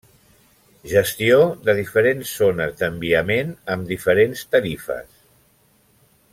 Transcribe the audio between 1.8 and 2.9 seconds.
diferents zones